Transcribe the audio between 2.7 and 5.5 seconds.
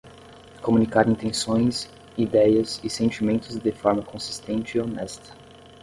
e sentimentos de forma consistente e honesta.